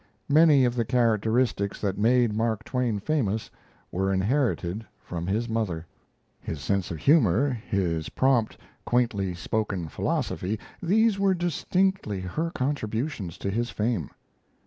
Many 0.29 0.65
of 0.65 0.73
the 0.73 0.83
characteristics 0.83 1.79
that 1.79 1.95
made 1.95 2.33
Mark 2.35 2.63
Twain 2.63 2.97
famous 2.99 3.51
were 3.91 4.11
inherited 4.11 4.83
from 4.99 5.27
his 5.27 5.47
mother. 5.47 5.85
His 6.39 6.59
sense 6.59 6.89
of 6.89 6.97
humor, 6.97 7.51
his 7.51 8.09
prompt, 8.09 8.57
quaintly 8.83 9.35
spoken 9.35 9.89
philosophy, 9.89 10.59
these 10.81 11.19
were 11.19 11.35
distinctly 11.35 12.19
her 12.21 12.49
contribution 12.49 13.29
to 13.29 13.51
his 13.51 13.69
fame. 13.69 14.09